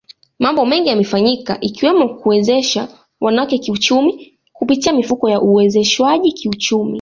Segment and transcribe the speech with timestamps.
[0.39, 2.87] Mambo mengi yamefanyika ikiwemo kuwezesha
[3.19, 6.89] wanawake kiuchumi kupitia mifuko ya uwezeshwaji kiuchumi